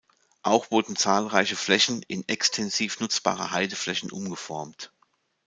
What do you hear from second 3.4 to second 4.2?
Heideflächen